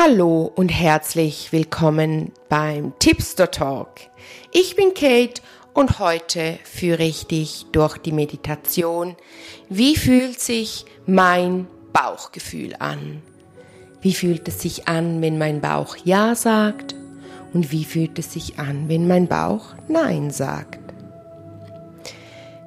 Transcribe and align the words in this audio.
Hallo 0.00 0.52
und 0.54 0.68
herzlich 0.68 1.50
willkommen 1.50 2.30
beim 2.48 2.92
Tipster 3.00 3.50
Talk. 3.50 3.96
Ich 4.52 4.76
bin 4.76 4.94
Kate 4.94 5.42
und 5.74 5.98
heute 5.98 6.56
führe 6.62 7.02
ich 7.02 7.26
dich 7.26 7.66
durch 7.72 7.98
die 7.98 8.12
Meditation. 8.12 9.16
Wie 9.68 9.96
fühlt 9.96 10.38
sich 10.38 10.84
mein 11.06 11.66
Bauchgefühl 11.92 12.76
an? 12.78 13.22
Wie 14.00 14.14
fühlt 14.14 14.46
es 14.46 14.62
sich 14.62 14.86
an, 14.86 15.20
wenn 15.20 15.36
mein 15.36 15.60
Bauch 15.60 15.96
Ja 16.04 16.36
sagt? 16.36 16.94
Und 17.52 17.72
wie 17.72 17.84
fühlt 17.84 18.20
es 18.20 18.32
sich 18.32 18.56
an, 18.60 18.88
wenn 18.88 19.08
mein 19.08 19.26
Bauch 19.26 19.74
Nein 19.88 20.30
sagt? 20.30 20.78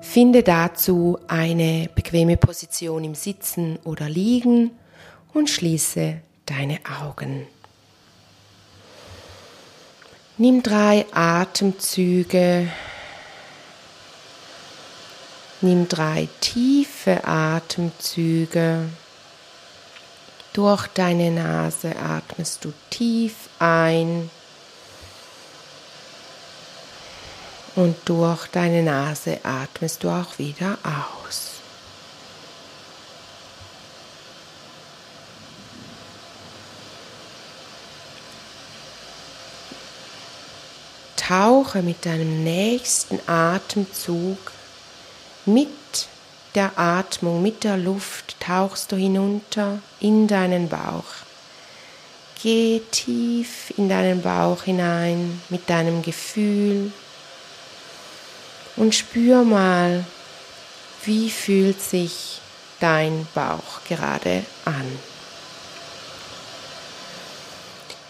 Finde 0.02 0.44
dazu 0.44 1.18
eine 1.30 1.90
bequeme 1.96 2.36
Position 2.36 3.06
im 3.06 3.16
Sitzen 3.16 3.80
oder 3.86 4.10
Liegen 4.10 4.72
und 5.34 5.50
schließe 5.50 6.18
deine 6.52 6.80
Augen. 7.02 7.48
Nimm 10.38 10.64
drei 10.64 11.06
Atemzüge. 11.12 12.68
Nimm 15.62 15.88
drei 15.88 16.28
tiefe 16.40 17.24
Atemzüge. 17.24 18.90
Durch 20.54 20.88
deine 20.88 21.32
Nase 21.32 21.96
atmest 21.96 22.66
du 22.66 22.74
tief 22.90 23.50
ein 23.60 24.30
und 27.76 27.96
durch 28.06 28.48
deine 28.48 28.84
Nase 28.84 29.40
atmest 29.44 30.04
du 30.04 30.10
auch 30.10 30.38
wieder 30.40 30.78
aus. 30.84 31.21
Tauche 41.32 41.82
mit 41.82 42.06
deinem 42.06 42.44
nächsten 42.44 43.18
Atemzug 43.26 44.52
mit 45.46 45.70
der 46.56 46.78
Atmung, 46.78 47.42
mit 47.42 47.64
der 47.64 47.78
Luft, 47.78 48.36
tauchst 48.42 48.92
du 48.92 48.98
hinunter 48.98 49.80
in 50.02 50.28
deinen 50.28 50.68
Bauch. 50.68 51.06
Geh 52.44 52.82
tief 52.92 53.74
in 53.78 53.88
deinen 53.88 54.22
Bauch 54.22 54.64
hinein 54.64 55.42
mit 55.48 55.70
deinem 55.70 56.02
Gefühl 56.02 56.92
und 58.76 58.94
spür 58.94 59.46
mal, 59.46 60.04
wie 61.06 61.30
fühlt 61.30 61.82
sich 61.82 62.42
dein 62.82 63.26
Bauch 63.34 63.86
gerade 63.88 64.44
an. 64.66 65.11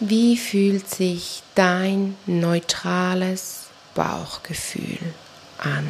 Wie 0.04 0.36
fühlt 0.36 0.90
sich 0.90 1.44
dein 1.54 2.18
neutrales 2.26 3.68
Bauchgefühl 3.94 4.98
an? 5.60 5.88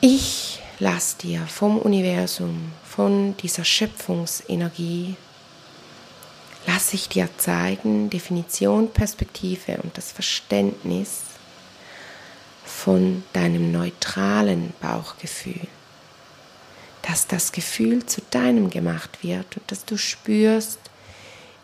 Ich 0.00 0.60
lasse 0.78 1.18
dir 1.18 1.44
vom 1.48 1.76
Universum, 1.78 2.70
von 2.84 3.36
dieser 3.38 3.64
Schöpfungsenergie, 3.64 5.16
lasse 6.68 6.94
ich 6.94 7.08
dir 7.08 7.28
zeigen, 7.36 8.08
Definition, 8.08 8.92
Perspektive 8.92 9.78
und 9.82 9.98
das 9.98 10.12
Verständnis 10.12 11.22
von 12.64 13.24
deinem 13.32 13.72
neutralen 13.72 14.72
Bauchgefühl 14.80 15.66
dass 17.06 17.26
das 17.26 17.52
Gefühl 17.52 18.06
zu 18.06 18.22
deinem 18.30 18.70
gemacht 18.70 19.22
wird 19.22 19.56
und 19.56 19.70
dass 19.70 19.84
du 19.84 19.96
spürst, 19.96 20.78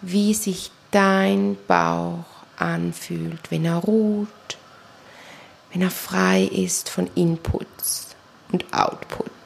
wie 0.03 0.35
sich 0.35 0.71
dein 0.91 1.57
Bauch 1.67 2.25
anfühlt, 2.57 3.51
wenn 3.51 3.65
er 3.65 3.77
ruht, 3.77 4.29
wenn 5.73 5.83
er 5.83 5.91
frei 5.91 6.43
ist 6.43 6.91
von 6.91 7.09
Inputs 7.15 8.09
und 8.53 8.73
Outputs. 8.73 9.40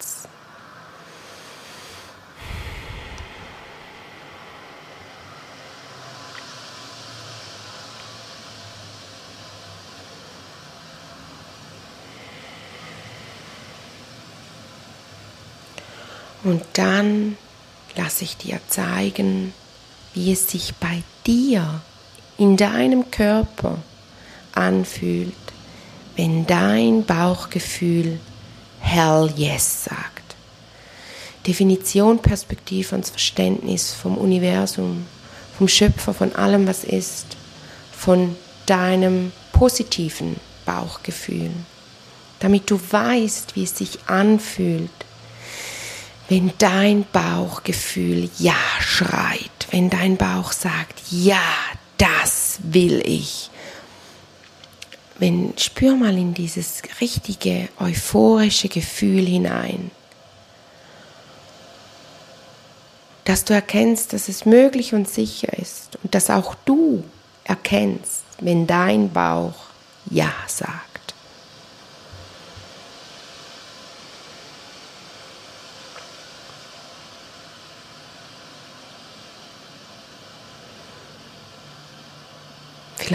Und 16.45 16.63
dann 16.75 17.37
lasse 17.97 18.25
ich 18.25 18.37
dir 18.37 18.61
zeigen, 18.69 19.53
wie 20.13 20.33
es 20.33 20.49
sich 20.51 20.75
bei 20.75 21.03
dir 21.27 21.81
in 22.37 22.57
deinem 22.57 23.11
Körper 23.11 23.79
anfühlt, 24.53 25.35
wenn 26.17 26.47
dein 26.47 27.05
Bauchgefühl 27.05 28.21
Hell 28.81 29.33
Yes 29.37 29.85
sagt. 29.85 30.37
Definition, 31.47 32.19
Perspektive 32.19 32.95
und 32.95 33.07
Verständnis 33.07 33.93
vom 33.93 34.17
Universum, 34.17 35.07
vom 35.57 35.69
Schöpfer, 35.69 36.15
von 36.15 36.35
allem, 36.35 36.67
was 36.67 36.85
ist, 36.85 37.27
von 37.93 38.37
deinem 38.67 39.33
positiven 39.53 40.37
Bauchgefühl, 40.65 41.51
damit 42.41 42.71
du 42.71 42.79
weißt, 42.91 43.57
wie 43.57 43.65
es 43.65 43.77
sich 43.77 43.99
anfühlt, 44.07 44.91
wenn 46.29 46.53
dein 46.59 47.05
Bauchgefühl 47.13 48.31
Ja 48.39 48.57
schreit, 48.81 49.67
wenn 49.71 49.91
dein 49.91 50.17
Bauch 50.17 50.53
sagt, 50.53 51.01
ja, 51.11 51.43
das 51.99 52.59
will 52.63 53.03
ich. 53.05 53.51
Wenn, 55.19 55.57
spür 55.59 55.95
mal 55.95 56.17
in 56.17 56.35
dieses 56.35 56.83
richtige, 57.01 57.69
euphorische 57.79 58.69
Gefühl 58.69 59.27
hinein. 59.27 59.91
Dass 63.25 63.45
du 63.45 63.55
erkennst, 63.55 64.13
dass 64.13 64.29
es 64.29 64.45
möglich 64.45 64.93
und 64.93 65.09
sicher 65.09 65.57
ist 65.57 65.99
und 66.03 66.15
dass 66.15 66.31
auch 66.31 66.55
du 66.65 67.05
erkennst, 67.45 68.23
wenn 68.41 68.67
dein 68.67 69.13
Bauch 69.13 69.55
Ja 70.11 70.33
sagt. 70.47 70.94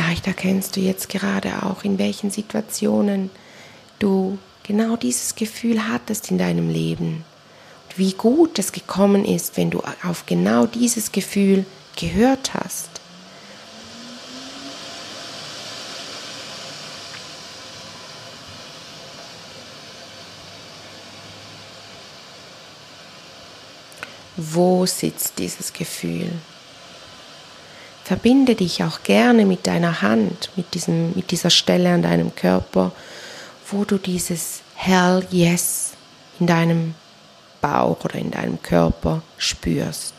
Vielleicht 0.02 0.28
erkennst 0.28 0.78
du 0.78 0.80
jetzt 0.80 1.10
gerade 1.10 1.62
auch, 1.64 1.84
in 1.84 2.00
welchen 2.00 2.32
Situationen 2.32 3.30
du 4.00 4.40
genau 4.64 4.96
dieses 4.96 5.36
Gefühl 5.36 5.90
hattest 5.90 6.32
in 6.32 6.38
deinem 6.38 6.70
Leben. 6.70 7.26
Und 7.90 7.98
wie 7.98 8.14
gut 8.14 8.58
es 8.60 8.72
gekommen 8.72 9.26
ist, 9.26 9.58
wenn 9.58 9.72
du 9.72 9.84
auf 10.02 10.26
genau 10.26 10.68
dieses 10.68 11.12
Gefühl 11.12 11.66
gehört 11.98 12.54
hast. 12.54 12.90
Wo 24.38 24.86
sitzt 24.86 25.40
dieses 25.40 25.74
Gefühl? 25.74 26.31
Verbinde 28.09 28.56
dich 28.56 28.84
auch 28.84 29.03
gerne 29.03 29.46
mit 29.46 29.68
deiner 29.68 30.02
Hand, 30.02 30.50
mit, 30.56 30.74
diesem, 30.74 31.14
mit 31.14 31.30
dieser 31.30 31.52
Stelle 31.52 31.94
an 31.94 32.02
deinem 32.02 32.34
Körper, 32.34 32.92
wo 33.70 33.84
du 33.84 34.00
dieses 34.00 34.62
Hell 34.74 35.28
Yes 35.30 35.92
in 36.40 36.48
deinem 36.48 36.96
Bauch 37.62 38.03
oder 38.03 38.16
in 38.16 38.31
deinem 38.31 38.59
Körper 38.64 39.22
spürst. 39.38 40.16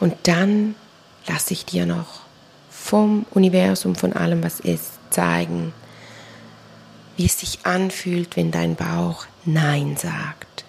Und 0.00 0.14
dann 0.22 0.76
lasse 1.26 1.52
ich 1.52 1.66
dir 1.66 1.84
noch 1.84 2.20
vom 2.70 3.26
Universum, 3.32 3.94
von 3.94 4.14
allem, 4.14 4.42
was 4.42 4.60
ist, 4.60 4.92
zeigen, 5.10 5.74
wie 7.18 7.26
es 7.26 7.40
sich 7.40 7.58
anfühlt, 7.64 8.36
wenn 8.36 8.52
dein 8.52 8.76
Bauch 8.76 9.26
Nein 9.44 9.96
sagt. 9.96 10.64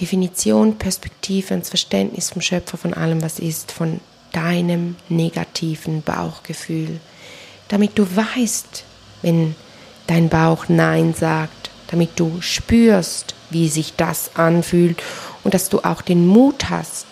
Definition, 0.00 0.78
Perspektive 0.78 1.54
und 1.54 1.66
Verständnis 1.66 2.30
vom 2.30 2.40
Schöpfer 2.40 2.78
von 2.78 2.94
allem, 2.94 3.22
was 3.22 3.38
ist, 3.38 3.70
von 3.70 4.00
deinem 4.32 4.96
negativen 5.10 6.02
Bauchgefühl, 6.02 6.98
damit 7.68 7.98
du 7.98 8.04
weißt, 8.04 8.84
wenn 9.20 9.54
dein 10.06 10.30
Bauch 10.30 10.64
Nein 10.68 11.14
sagt, 11.14 11.70
damit 11.88 12.18
du 12.18 12.40
spürst, 12.40 13.34
wie 13.50 13.68
sich 13.68 13.94
das 13.94 14.34
anfühlt 14.34 15.02
und 15.44 15.52
dass 15.52 15.68
du 15.68 15.80
auch 15.80 16.00
den 16.00 16.26
Mut 16.26 16.70
hast, 16.70 17.06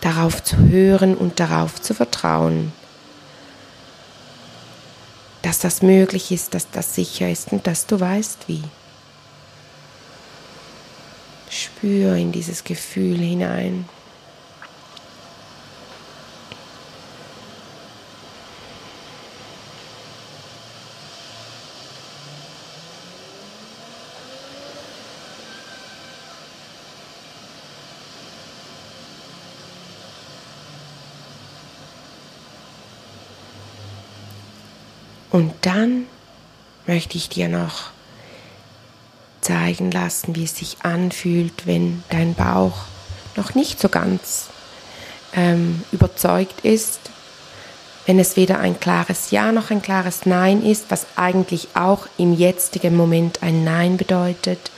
darauf 0.00 0.42
zu 0.42 0.58
hören 0.58 1.16
und 1.16 1.38
darauf 1.38 1.80
zu 1.80 1.94
vertrauen, 1.94 2.72
dass 5.42 5.58
das 5.58 5.82
möglich 5.82 6.32
ist, 6.32 6.54
dass 6.54 6.70
das 6.70 6.94
sicher 6.94 7.30
ist 7.30 7.52
und 7.52 7.66
dass 7.66 7.86
du 7.86 8.00
weißt 8.00 8.48
wie. 8.48 8.62
Spür 11.48 12.16
in 12.16 12.32
dieses 12.32 12.64
Gefühl 12.64 13.18
hinein. 13.18 13.88
Und 35.30 35.52
dann 35.62 36.06
möchte 36.86 37.18
ich 37.18 37.28
dir 37.28 37.48
noch 37.48 37.90
zeigen 39.40 39.90
lassen, 39.90 40.34
wie 40.34 40.44
es 40.44 40.56
sich 40.56 40.78
anfühlt, 40.82 41.66
wenn 41.66 42.02
dein 42.10 42.34
Bauch 42.34 42.78
noch 43.36 43.54
nicht 43.54 43.80
so 43.80 43.88
ganz 43.88 44.46
ähm, 45.34 45.82
überzeugt 45.92 46.60
ist, 46.62 47.00
wenn 48.06 48.18
es 48.18 48.36
weder 48.36 48.60
ein 48.60 48.78
klares 48.78 49.30
Ja 49.30 49.52
noch 49.52 49.70
ein 49.70 49.82
klares 49.82 50.26
Nein 50.26 50.64
ist, 50.64 50.86
was 50.88 51.06
eigentlich 51.16 51.68
auch 51.74 52.06
im 52.16 52.34
jetzigen 52.34 52.96
Moment 52.96 53.42
ein 53.42 53.64
Nein 53.64 53.96
bedeutet, 53.96 54.70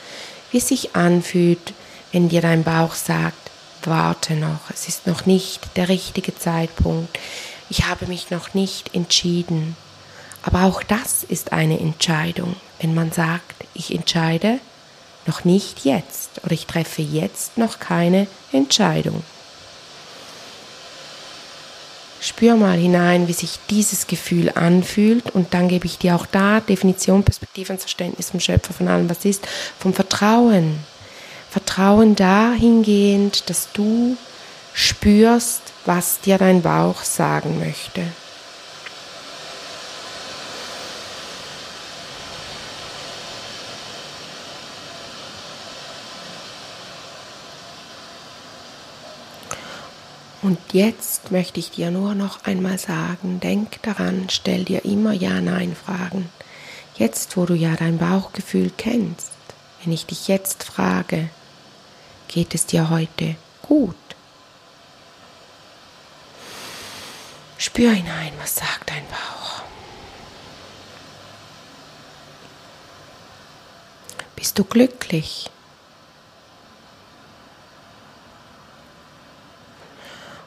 wie 0.51 0.59
es 0.59 0.69
sich 0.69 0.97
anfühlt, 0.97 1.75
wenn 2.13 2.29
dir 2.29 2.41
dein 2.41 2.65
Bauch 2.65 2.95
sagt, 2.95 3.51
warte 3.85 4.35
noch, 4.35 4.71
es 4.73 4.89
ist 4.89 5.07
noch 5.07 5.27
nicht 5.27 5.61
der 5.77 5.89
richtige 5.89 6.37
Zeitpunkt, 6.37 7.19
ich 7.71 7.87
habe 7.87 8.07
mich 8.07 8.31
noch 8.31 8.55
nicht 8.55 8.95
entschieden. 8.95 9.77
Aber 10.49 10.65
auch 10.65 10.83
das 10.83 11.25
ist 11.25 11.53
eine 11.53 11.79
Entscheidung, 11.79 12.57
wenn 12.81 12.95
man 12.95 13.13
sagt, 13.13 13.67
ich 13.75 13.95
entscheide 13.95 14.61
noch 15.27 15.45
nicht 15.45 15.85
jetzt 15.85 16.43
oder 16.43 16.53
ich 16.53 16.65
treffe 16.65 17.03
jetzt 17.03 17.59
noch 17.59 17.81
keine 17.81 18.27
Entscheidung. 18.51 19.23
Spür 22.23 22.57
mal 22.57 22.79
hinein, 22.79 23.29
wie 23.29 23.35
sich 23.35 23.59
dieses 23.69 24.07
Gefühl 24.07 24.51
anfühlt 24.55 25.29
und 25.33 25.53
dann 25.53 25.69
gebe 25.69 25.85
ich 25.85 25.99
dir 25.99 26.17
auch 26.17 26.25
da 26.25 26.61
Definition, 26.61 27.25
Perspektive 27.25 27.75
und 27.75 27.81
Verständnis 27.81 28.31
vom 28.31 28.41
Schöpfer 28.41 28.73
von 28.73 28.89
allem, 28.89 29.11
was 29.11 29.27
ist, 29.27 29.47
vom 29.79 29.93
Vertrauen. 29.93 30.79
Vertrauen 31.51 32.17
dahingehend, 32.17 33.51
dass 33.51 33.71
du 33.75 34.17
spürst, 34.73 35.61
was 35.85 36.21
dir 36.21 36.39
dein 36.39 36.63
Bauch 36.63 37.03
sagen 37.03 37.59
möchte. 37.59 38.03
Und 50.49 50.73
jetzt 50.73 51.31
möchte 51.31 51.61
ich 51.61 51.73
dir 51.73 51.91
nur 51.91 52.15
noch 52.15 52.45
einmal 52.45 52.79
sagen, 52.79 53.39
denk 53.39 53.83
daran, 53.83 54.29
stell 54.31 54.65
dir 54.65 54.83
immer 54.87 55.13
Ja-Nein-Fragen. 55.13 56.31
Jetzt, 56.97 57.37
wo 57.37 57.45
du 57.45 57.53
ja 57.53 57.77
dein 57.77 57.99
Bauchgefühl 57.99 58.71
kennst, 58.79 59.33
wenn 59.85 59.93
ich 59.93 60.07
dich 60.07 60.27
jetzt 60.27 60.65
frage, 60.65 61.29
geht 62.29 62.55
es 62.55 62.65
dir 62.65 62.89
heute 62.89 63.37
gut? 63.61 63.95
Spür 67.59 67.93
hinein, 67.93 68.33
was 68.41 68.57
sagt 68.57 68.89
dein 68.89 69.05
Bauch? 69.09 69.65
Bist 74.35 74.59
du 74.59 74.65
glücklich? 74.65 75.51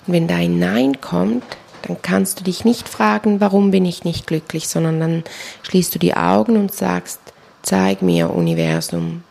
Und 0.08 0.14
wenn 0.14 0.28
dein 0.28 0.60
Nein 0.60 1.02
kommt, 1.02 1.44
dann 1.84 2.02
kannst 2.02 2.40
du 2.40 2.44
dich 2.44 2.66
nicht 2.66 2.88
fragen, 2.88 3.40
warum 3.42 3.72
bin 3.72 3.86
ich 3.86 4.04
nicht 4.04 4.28
glücklich, 4.28 4.68
sondern 4.68 5.00
dann 5.00 5.24
schließt 5.64 5.94
du 5.96 6.00
die 6.00 6.16
Augen 6.16 6.58
und 6.58 6.74
sagst, 6.74 7.20
zeig 7.62 8.02
mir 8.02 8.32
Universum, 8.32 9.24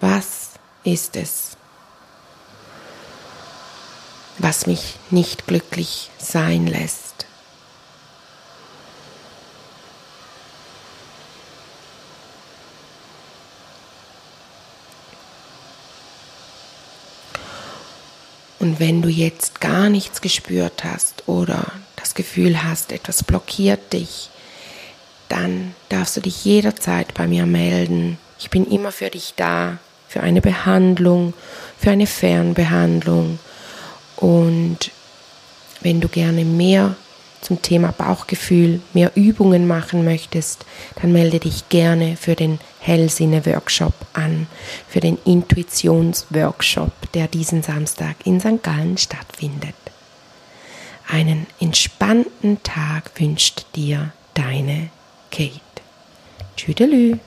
was 0.00 0.50
ist 0.84 1.16
es, 1.16 1.56
was 4.38 4.66
mich 4.66 4.96
nicht 5.10 5.46
glücklich 5.46 6.10
sein 6.18 6.66
lässt. 6.66 7.07
Und 18.68 18.80
wenn 18.80 19.00
du 19.00 19.08
jetzt 19.08 19.62
gar 19.62 19.88
nichts 19.88 20.20
gespürt 20.20 20.84
hast 20.84 21.26
oder 21.26 21.72
das 21.96 22.14
Gefühl 22.14 22.62
hast, 22.62 22.92
etwas 22.92 23.24
blockiert 23.24 23.94
dich, 23.94 24.28
dann 25.30 25.74
darfst 25.88 26.18
du 26.18 26.20
dich 26.20 26.44
jederzeit 26.44 27.14
bei 27.14 27.26
mir 27.26 27.46
melden. 27.46 28.18
Ich 28.38 28.50
bin 28.50 28.70
immer 28.70 28.92
für 28.92 29.08
dich 29.08 29.32
da, 29.36 29.78
für 30.06 30.20
eine 30.20 30.42
Behandlung, 30.42 31.32
für 31.80 31.92
eine 31.92 32.06
Fernbehandlung. 32.06 33.38
Und 34.16 34.90
wenn 35.80 36.02
du 36.02 36.08
gerne 36.08 36.44
mehr 36.44 36.94
zum 37.40 37.62
Thema 37.62 37.92
Bauchgefühl 37.92 38.80
mehr 38.92 39.12
Übungen 39.14 39.66
machen 39.66 40.04
möchtest, 40.04 40.64
dann 41.00 41.12
melde 41.12 41.38
dich 41.40 41.68
gerne 41.68 42.16
für 42.16 42.34
den 42.34 42.58
Hellsinne-Workshop 42.80 43.94
an, 44.12 44.46
für 44.88 45.00
den 45.00 45.18
Intuitions-Workshop, 45.24 47.12
der 47.14 47.28
diesen 47.28 47.62
Samstag 47.62 48.16
in 48.24 48.40
St. 48.40 48.62
Gallen 48.62 48.98
stattfindet. 48.98 49.74
Einen 51.08 51.46
entspannten 51.60 52.62
Tag 52.62 53.12
wünscht 53.16 53.66
dir 53.74 54.12
deine 54.34 54.90
Kate. 55.30 55.60
Tschüdelü. 56.56 57.18